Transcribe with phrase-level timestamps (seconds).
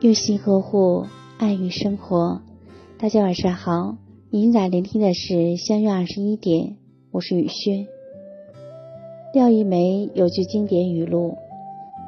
[0.00, 1.06] 用心呵护，
[1.38, 2.40] 爱与生活。
[3.00, 3.96] 大家晚上好，
[4.30, 6.76] 您在聆听的是相约二十一点，
[7.10, 7.88] 我是雨轩。
[9.34, 11.36] 廖一梅有句经典语录：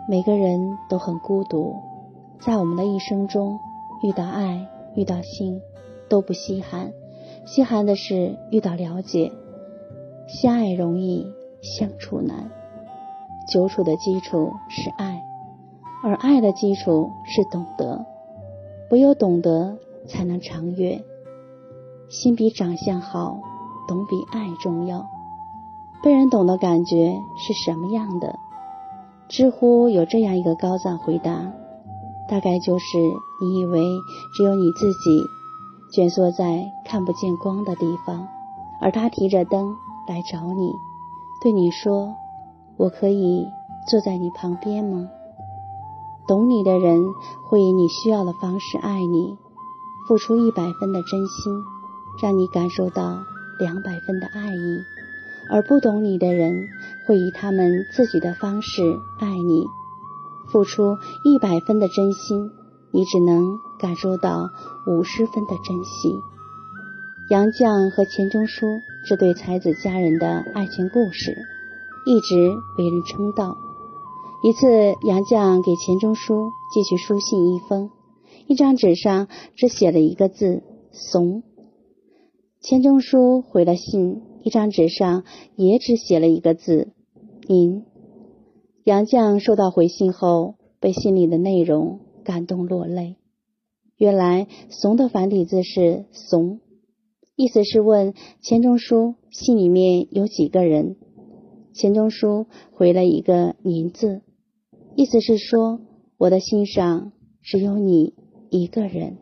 [0.08, 1.74] 每个人都很孤独，
[2.38, 3.58] 在我们的一生中，
[4.04, 5.60] 遇到爱、遇到心
[6.08, 6.92] 都不稀罕，
[7.44, 9.32] 稀罕的是遇到了解。
[10.28, 11.26] 相爱容易，
[11.60, 12.52] 相处难。
[13.52, 15.19] 久处的基础是爱。
[16.02, 18.04] 而爱的基础是懂得，
[18.90, 19.76] 唯有懂得
[20.08, 21.02] 才能长远。
[22.08, 23.38] 心比长相好，
[23.86, 25.06] 懂比爱重要。
[26.02, 28.34] 被人懂的感觉是什么样的？
[29.28, 31.52] 知乎有这样一个高赞回答，
[32.28, 32.98] 大概就是
[33.42, 33.84] 你以为
[34.34, 35.22] 只有你自己
[35.92, 38.26] 蜷缩在看不见光的地方，
[38.80, 39.76] 而他提着灯
[40.08, 40.72] 来找你，
[41.42, 42.14] 对你说
[42.78, 43.46] ：“我可以
[43.86, 45.08] 坐在你旁边吗？”
[46.30, 47.12] 懂你的人
[47.48, 49.36] 会以你需要的方式爱你，
[50.06, 51.64] 付出一百分的真心，
[52.22, 53.24] 让你感受到
[53.58, 54.78] 两百分的爱意；
[55.50, 56.68] 而不懂你的人
[57.04, 59.66] 会以他们自己的方式爱你，
[60.52, 62.52] 付出一百分的真心，
[62.92, 64.50] 你只能感受到
[64.86, 66.14] 五十分的珍惜。
[67.28, 68.66] 杨绛和钱钟书
[69.04, 71.36] 这对才子佳人的爱情故事，
[72.06, 72.36] 一直
[72.78, 73.58] 为人称道。
[74.42, 77.90] 一次，杨绛给钱钟书寄去书信一封，
[78.46, 81.42] 一张纸上只写了一个字“怂”。
[82.58, 85.24] 钱钟书回了信，一张纸上
[85.56, 86.88] 也只写了一个字
[87.46, 87.84] “您”。
[88.82, 93.16] 杨绛收到回信后，被信里的内容感动落泪。
[93.98, 96.60] 原来“怂”的繁体字是“怂”，
[97.36, 100.96] 意思是问钱钟书信里面有几个人。
[101.74, 104.22] 钱钟书回了一个“您”字。
[104.96, 105.80] 意思是说，
[106.18, 107.12] 我的心上
[107.42, 108.14] 只有你
[108.50, 109.16] 一个人。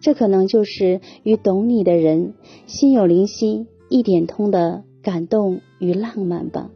[0.00, 2.34] 这可能就是与懂你的人
[2.66, 6.70] 心有灵犀一点通的感动与浪漫吧。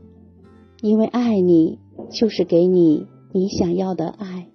[0.80, 1.78] 因为爱你，
[2.10, 4.46] 就是给你你想要的爱。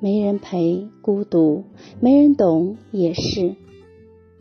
[0.00, 1.64] 没人陪，孤独；
[2.00, 3.54] 没人懂，也是。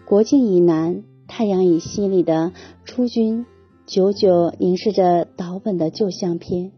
[0.07, 2.53] 国境以南，太阳以西里的
[2.85, 3.45] 初君，
[3.85, 6.71] 久久凝视着岛本的旧相片。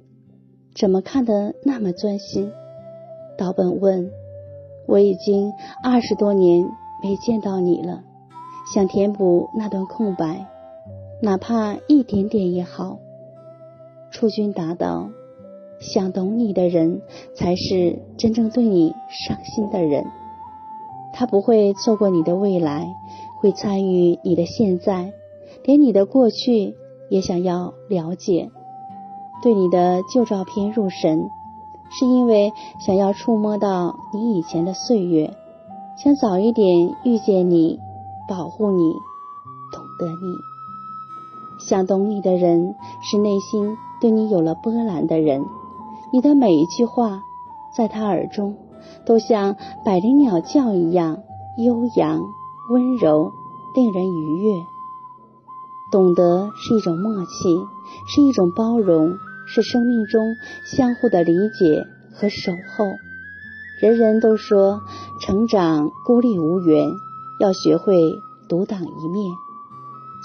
[0.73, 2.51] 怎么看得那么专心？
[3.37, 4.11] 岛本问
[4.87, 5.51] ：“我已经
[5.83, 6.65] 二十多年
[7.03, 8.03] 没见到你了，
[8.73, 10.45] 想填补那段空白，
[11.21, 12.99] 哪怕一点点也好。”
[14.11, 15.09] 初君答道
[15.79, 17.01] ：“想懂你的人，
[17.35, 20.05] 才是真正对你上心的人。
[21.13, 22.87] 他不会错过你的未来，
[23.39, 25.11] 会参与你的现在，
[25.63, 26.75] 连你的过去
[27.09, 28.49] 也想要了解。”
[29.41, 31.29] 对你的旧照片入神，
[31.89, 35.35] 是因为想要触摸到你以前的岁月，
[35.97, 37.79] 想早一点遇见你，
[38.29, 38.93] 保护你，
[39.71, 40.35] 懂得你。
[41.67, 45.43] 想懂你的人，是内心对你有了波澜的人。
[46.11, 47.23] 你的每一句话，
[47.75, 48.57] 在他耳中，
[49.05, 51.19] 都像百灵鸟叫一样
[51.57, 52.21] 悠扬、
[52.69, 53.31] 温柔，
[53.73, 54.53] 令人愉悦。
[55.91, 57.57] 懂得是一种默契，
[58.07, 59.13] 是一种包容。
[59.53, 60.35] 是生命中
[60.65, 62.85] 相互的理解和守候。
[63.81, 64.81] 人人都说
[65.19, 66.87] 成长孤立无援，
[67.39, 67.95] 要学会
[68.47, 69.33] 独当一面。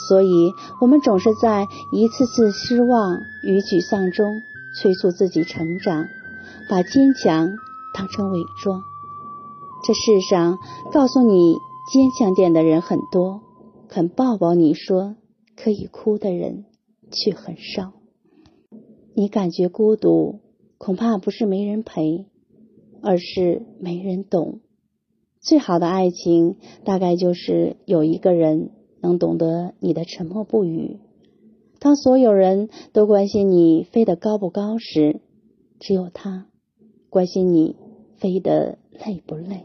[0.09, 4.27] 所以，我们总是在一次次失望与沮丧中
[4.79, 6.05] 催促自己成长，
[6.69, 7.49] 把坚强
[7.95, 8.83] 当成伪装。
[9.83, 10.59] 这世上
[10.93, 11.57] 告诉你
[11.91, 13.41] 坚强点的人很多，
[13.89, 15.17] 肯抱抱你说
[15.57, 16.67] 可以哭的人
[17.11, 17.93] 却很少。
[19.19, 20.41] 你感觉孤独，
[20.77, 22.27] 恐怕不是没人陪，
[23.01, 24.61] 而是没人懂。
[25.41, 30.99] 最好的爱情，大概就是有一个人能懂得你的沉默不语。
[31.79, 35.23] 当所有人都关心你飞得高不高时，
[35.81, 36.47] 只有他
[37.09, 37.75] 关心你
[38.19, 39.65] 飞得累不累。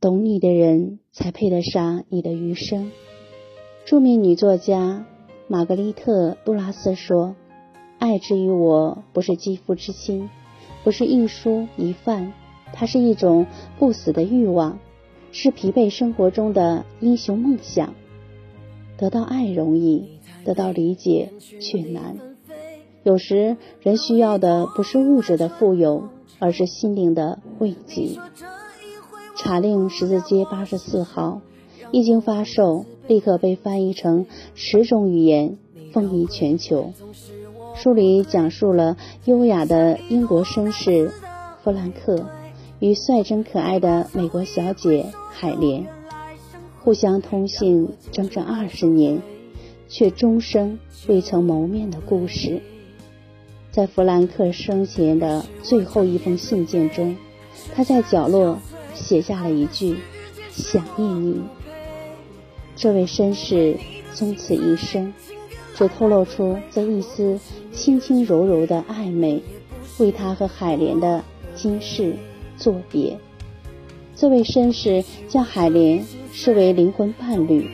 [0.00, 2.92] 懂你的人，才配得上你的余生。
[3.84, 5.06] 著名女作家
[5.48, 7.36] 玛格丽特·杜拉斯说。
[8.00, 10.30] 爱之于我，不是肌肤之亲，
[10.82, 12.32] 不是一蔬一饭，
[12.72, 13.46] 它是一种
[13.78, 14.78] 不死的欲望，
[15.32, 17.92] 是疲惫生活中的英雄梦想。
[18.96, 21.30] 得到爱容易，得到理解
[21.60, 22.16] 却难。
[23.02, 26.08] 有时人需要的不是物质的富有，
[26.38, 28.18] 而是心灵的慰藉。
[29.36, 31.42] 查令十字街八十四号
[31.92, 34.24] 一经发售，立刻被翻译成
[34.54, 35.58] 十种语言，
[35.92, 36.94] 风靡全球。
[37.82, 41.10] 书里讲述了优雅的英国绅士
[41.64, 42.26] 弗兰克
[42.78, 45.86] 与率真可爱的美国小姐海莲，
[46.80, 49.22] 互相通信整整二十年，
[49.88, 52.60] 却终生未曾谋面的故事。
[53.70, 57.16] 在弗兰克生前的最后一封信件中，
[57.74, 58.58] 他在角落
[58.92, 59.96] 写下了一句
[60.52, 61.40] ：“想念你。”
[62.76, 63.78] 这位绅士
[64.14, 65.14] 终此一生，
[65.74, 67.38] 只透露出这一丝
[67.72, 69.42] 轻轻柔柔的暧昧，
[69.98, 71.22] 为他和海莲的
[71.54, 72.14] 今世
[72.56, 73.18] 作别。
[74.14, 77.70] 这位绅士将海莲，视为灵魂伴侣，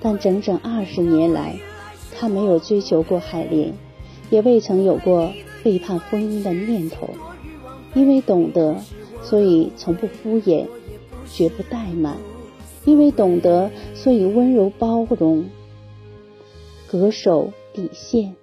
[0.00, 1.56] 但整整二十年来，
[2.12, 3.72] 他没有追求过海莲。
[4.30, 5.32] 也未曾有过
[5.62, 7.10] 背叛婚姻的念头，
[7.94, 8.74] 因为懂得，
[9.22, 10.66] 所以从不敷衍，
[11.30, 12.14] 绝不怠慢；
[12.86, 15.44] 因为懂得，所以温柔包容，
[16.94, 18.36] 恪守底线。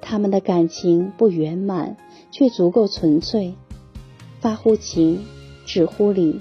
[0.00, 1.96] 他们的感情不圆满，
[2.30, 3.54] 却足够纯粹，
[4.40, 5.24] 发乎情，
[5.64, 6.40] 止乎礼。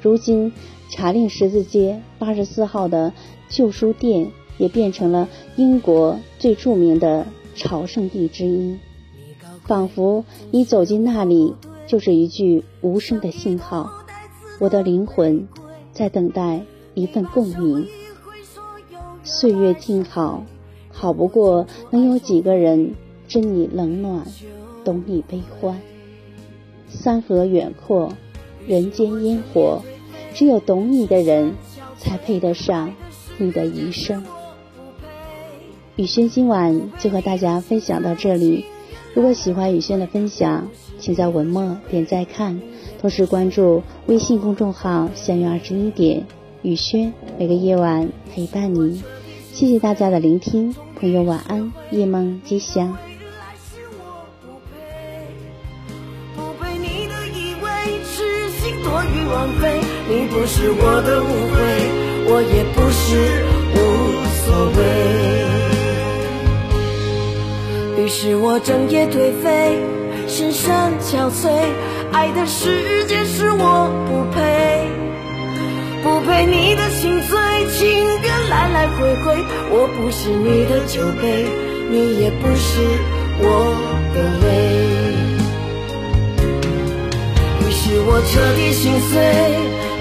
[0.00, 0.52] 如今，
[0.88, 3.12] 查令十字街八十四号的
[3.48, 4.30] 旧书店。
[4.58, 5.26] 也变成了
[5.56, 8.76] 英国最著名的朝圣地之一，
[9.64, 11.54] 仿佛你走进那里，
[11.86, 13.90] 就是一句无声的信号。
[14.58, 15.48] 我的灵魂
[15.92, 16.60] 在等待
[16.92, 17.86] 一份共鸣。
[19.22, 20.44] 岁月静好，
[20.90, 22.94] 好不过能有几个人
[23.28, 24.26] 知你冷暖，
[24.84, 25.80] 懂你悲欢。
[26.88, 28.12] 山河远阔，
[28.66, 29.82] 人间烟火，
[30.34, 31.54] 只有懂你的人，
[31.98, 32.92] 才配得上
[33.38, 34.24] 你的余生。
[35.96, 38.64] 雨轩今晚就和大家分享到这里。
[39.12, 40.68] 如果喜欢雨轩的分享，
[40.98, 42.60] 请在文末点再看，
[43.00, 46.24] 同时关注微信公众号“相约二十一点”，
[46.62, 49.02] 雨轩每个夜晚陪伴你。
[49.60, 52.96] 谢谢大家的聆听，朋友晚安，夜梦吉祥。
[60.08, 61.60] 你不是我的误会，
[62.32, 63.78] 我也不是无
[64.40, 64.48] 所
[67.98, 68.02] 谓。
[68.02, 69.78] 于是我整夜颓废，
[70.26, 70.72] 深深
[71.02, 71.50] 憔悴。
[72.12, 74.88] 爱的世界是我不配，
[76.02, 79.38] 不配你的心碎，情歌来来回回。
[79.70, 81.46] 我不是你的酒杯，
[81.88, 82.82] 你也不是
[83.38, 83.46] 我
[84.12, 84.44] 的泪。
[87.60, 89.16] 于是我彻底心碎，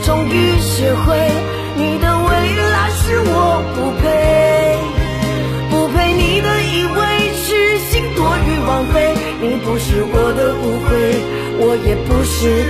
[0.04, 1.16] 终于学会，
[1.78, 2.28] 你的未
[2.74, 4.08] 来是我不配，
[5.70, 7.00] 不配你的以为。
[8.16, 10.90] 多余枉费，你不是我的误会，
[11.58, 12.68] 我也不是。